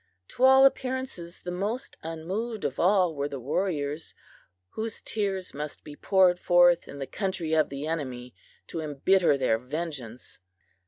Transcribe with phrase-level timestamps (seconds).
[0.29, 4.15] To all appearances the most unmoved of all were the warriors,
[4.69, 8.33] whose tears must be poured forth in the country of the enemy
[8.65, 10.39] to embitter their vengeance.